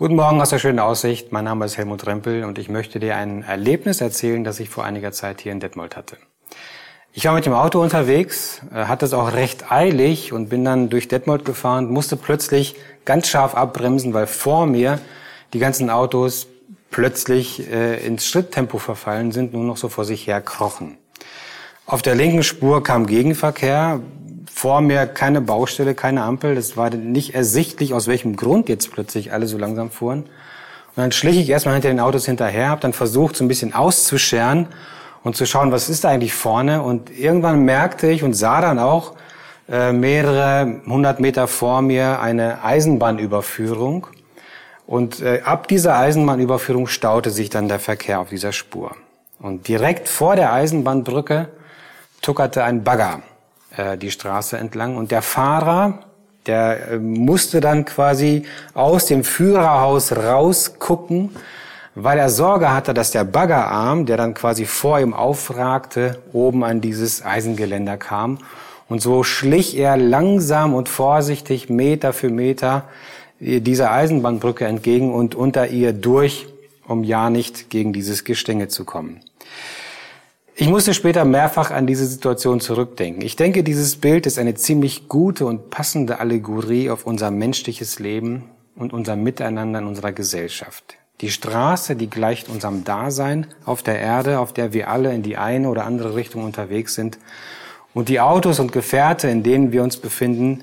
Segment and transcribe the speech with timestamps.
[0.00, 1.30] Guten Morgen aus der schönen Aussicht.
[1.30, 4.82] Mein Name ist Helmut Rempel und ich möchte dir ein Erlebnis erzählen, das ich vor
[4.82, 6.16] einiger Zeit hier in Detmold hatte.
[7.12, 10.88] Ich war mit dem Auto unterwegs, äh, hatte es auch recht eilig und bin dann
[10.88, 15.00] durch Detmold gefahren, musste plötzlich ganz scharf abbremsen, weil vor mir
[15.52, 16.46] die ganzen Autos
[16.90, 20.96] plötzlich äh, ins Schritttempo verfallen sind, nur noch so vor sich her krochen.
[21.84, 24.00] Auf der linken Spur kam Gegenverkehr,
[24.60, 26.54] vor mir keine Baustelle, keine Ampel.
[26.54, 30.24] Das war nicht ersichtlich, aus welchem Grund jetzt plötzlich alle so langsam fuhren.
[30.24, 33.72] Und dann schlich ich erstmal hinter den Autos hinterher, habe dann versucht, so ein bisschen
[33.72, 34.66] auszuscheren
[35.22, 36.82] und zu schauen, was ist da eigentlich vorne.
[36.82, 39.14] Und irgendwann merkte ich und sah dann auch
[39.66, 44.08] äh, mehrere hundert Meter vor mir eine Eisenbahnüberführung.
[44.86, 48.94] Und äh, ab dieser Eisenbahnüberführung staute sich dann der Verkehr auf dieser Spur.
[49.38, 51.48] Und direkt vor der Eisenbahnbrücke
[52.20, 53.22] tuckerte ein Bagger
[53.76, 54.96] äh, die Straße entlang.
[54.96, 56.00] Und der Fahrer,
[56.46, 61.30] der äh, musste dann quasi aus dem Führerhaus rausgucken,
[61.94, 66.80] weil er Sorge hatte, dass der Baggerarm, der dann quasi vor ihm aufragte, oben an
[66.80, 68.38] dieses Eisengeländer kam.
[68.88, 72.84] Und so schlich er langsam und vorsichtig Meter für Meter
[73.38, 76.46] dieser Eisenbahnbrücke entgegen und unter ihr durch,
[76.86, 79.20] um ja nicht gegen dieses Gestänge zu kommen.
[80.60, 83.22] Ich musste später mehrfach an diese Situation zurückdenken.
[83.22, 88.50] Ich denke, dieses Bild ist eine ziemlich gute und passende Allegorie auf unser menschliches Leben
[88.76, 90.98] und unser Miteinander in unserer Gesellschaft.
[91.22, 95.38] Die Straße, die gleicht unserem Dasein auf der Erde, auf der wir alle in die
[95.38, 97.18] eine oder andere Richtung unterwegs sind.
[97.94, 100.60] Und die Autos und Gefährte, in denen wir uns befinden,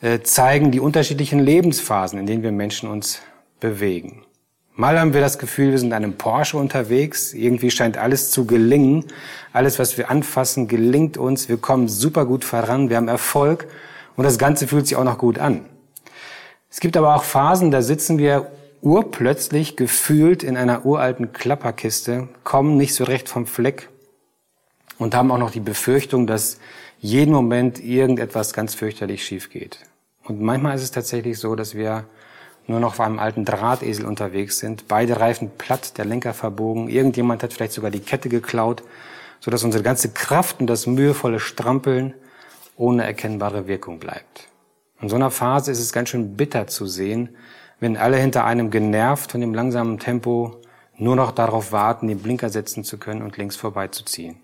[0.00, 3.20] äh, zeigen die unterschiedlichen Lebensphasen, in denen wir Menschen uns
[3.60, 4.24] bewegen.
[4.80, 7.34] Mal haben wir das Gefühl, wir sind in einem Porsche unterwegs.
[7.34, 9.06] Irgendwie scheint alles zu gelingen.
[9.52, 11.48] Alles, was wir anfassen, gelingt uns.
[11.48, 12.88] Wir kommen super gut voran.
[12.88, 13.66] Wir haben Erfolg.
[14.14, 15.66] Und das Ganze fühlt sich auch noch gut an.
[16.70, 22.76] Es gibt aber auch Phasen, da sitzen wir urplötzlich gefühlt in einer uralten Klapperkiste, kommen
[22.76, 23.88] nicht so recht vom Fleck
[24.96, 26.60] und haben auch noch die Befürchtung, dass
[27.00, 29.80] jeden Moment irgendetwas ganz fürchterlich schief geht.
[30.22, 32.04] Und manchmal ist es tatsächlich so, dass wir
[32.68, 37.42] nur noch auf einem alten Drahtesel unterwegs sind, beide Reifen platt, der Lenker verbogen, irgendjemand
[37.42, 38.82] hat vielleicht sogar die Kette geklaut,
[39.40, 42.14] so dass unsere ganze Kraft und das mühevolle Strampeln
[42.76, 44.48] ohne erkennbare Wirkung bleibt.
[45.00, 47.30] In so einer Phase ist es ganz schön bitter zu sehen,
[47.80, 50.60] wenn alle hinter einem genervt von dem langsamen Tempo
[50.96, 54.40] nur noch darauf warten, den Blinker setzen zu können und links vorbeizuziehen.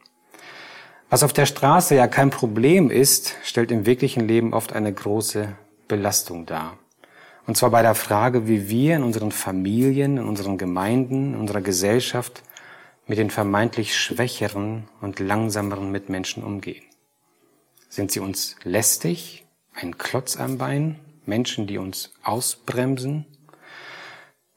[1.10, 5.48] Was auf der Straße ja kein Problem ist, stellt im wirklichen Leben oft eine große
[5.88, 6.78] Belastung dar.
[7.46, 11.60] Und zwar bei der Frage, wie wir in unseren Familien, in unseren Gemeinden, in unserer
[11.60, 12.42] Gesellschaft
[13.06, 16.82] mit den vermeintlich schwächeren und langsameren Mitmenschen umgehen.
[17.90, 19.44] Sind sie uns lästig,
[19.74, 23.26] ein Klotz am Bein, Menschen, die uns ausbremsen?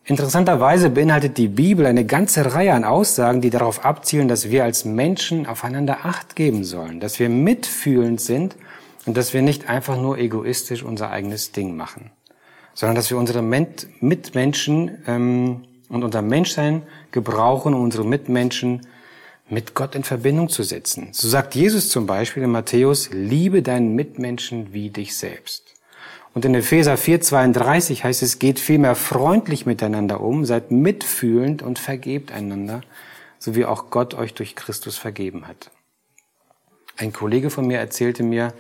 [0.06, 4.86] Interessanterweise beinhaltet die Bibel eine ganze Reihe an Aussagen, die darauf abzielen, dass wir als
[4.86, 8.56] Menschen aufeinander Acht geben sollen, dass wir mitfühlend sind
[9.06, 12.12] und dass wir nicht einfach nur egoistisch unser eigenes Ding machen
[12.78, 18.86] sondern dass wir unsere Mitmenschen ähm, und unser Menschsein gebrauchen, um unsere Mitmenschen
[19.50, 21.08] mit Gott in Verbindung zu setzen.
[21.12, 25.74] So sagt Jesus zum Beispiel in Matthäus, liebe deinen Mitmenschen wie dich selbst.
[26.36, 32.32] Und in Epheser 4,32 heißt es, geht vielmehr freundlich miteinander um, seid mitfühlend und vergebt
[32.32, 32.82] einander,
[33.40, 35.72] so wie auch Gott euch durch Christus vergeben hat.
[36.96, 38.54] Ein Kollege von mir erzählte mir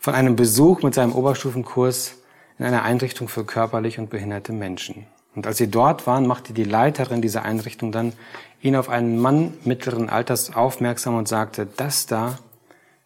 [0.00, 2.16] von einem Besuch mit seinem Oberstufenkurs
[2.58, 5.06] in einer Einrichtung für körperlich und behinderte Menschen.
[5.34, 8.12] Und als sie dort waren, machte die Leiterin dieser Einrichtung dann
[8.62, 12.38] ihn auf einen Mann mittleren Alters aufmerksam und sagte, das da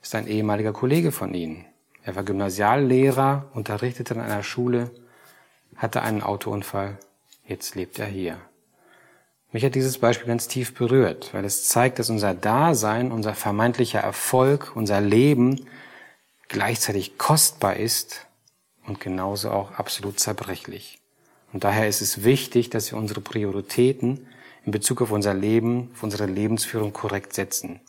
[0.02, 1.64] ist ein ehemaliger Kollege von Ihnen.
[2.04, 4.90] Er war Gymnasiallehrer, unterrichtete in einer Schule,
[5.76, 6.98] hatte einen Autounfall,
[7.46, 8.36] jetzt lebt er hier.
[9.50, 14.00] Mich hat dieses Beispiel ganz tief berührt, weil es zeigt, dass unser Dasein, unser vermeintlicher
[14.00, 15.66] Erfolg, unser Leben
[16.48, 18.27] gleichzeitig kostbar ist
[18.88, 20.98] und genauso auch absolut zerbrechlich.
[21.52, 24.26] Und daher ist es wichtig, dass wir unsere Prioritäten
[24.64, 27.80] in Bezug auf unser Leben, auf unsere Lebensführung korrekt setzen.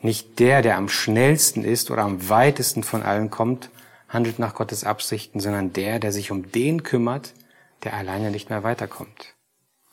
[0.00, 3.70] Nicht der, der am schnellsten ist oder am weitesten von allen kommt,
[4.08, 7.34] handelt nach Gottes Absichten, sondern der, der sich um den kümmert,
[7.82, 9.34] der alleine nicht mehr weiterkommt.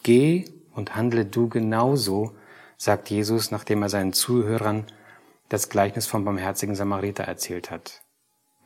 [0.03, 2.35] Geh und handle du genauso,
[2.77, 4.85] sagt Jesus, nachdem er seinen Zuhörern
[5.49, 8.03] das Gleichnis vom barmherzigen Samariter erzählt hat.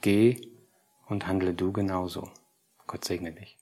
[0.01, 0.48] Geh
[1.09, 2.29] und handle du genauso.
[2.88, 3.58] Gott segne dich.